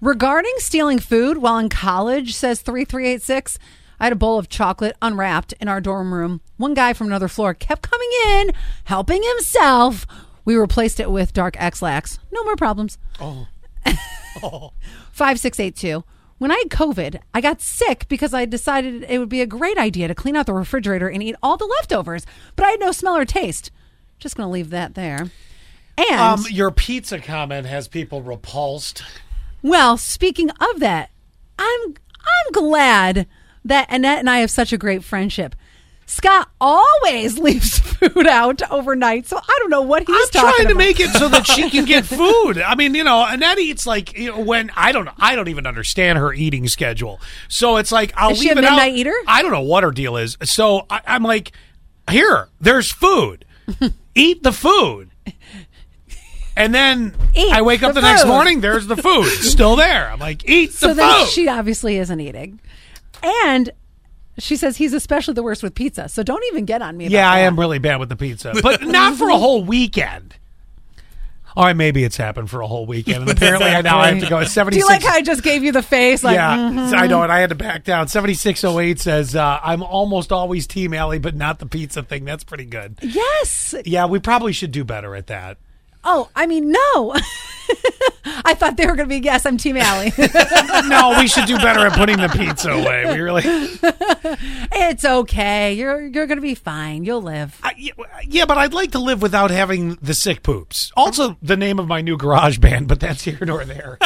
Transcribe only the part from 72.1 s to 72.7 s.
happened for a